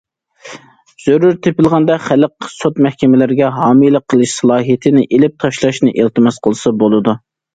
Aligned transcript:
زۆرۈر 1.07 1.35
تېپىلغاندا 1.47 1.97
خەلق 2.05 2.47
سوت 2.53 2.79
مەھكىمىلىرىگە 2.87 3.51
ھامىيلىق 3.59 4.07
قىلىش 4.13 4.33
سالاھىيىتىنى 4.39 5.05
ئېلىپ 5.17 5.35
تاشلاشنى 5.45 5.93
ئىلتىماس 5.99 6.41
قىلسا 6.49 6.77
بولىدۇ. 6.85 7.15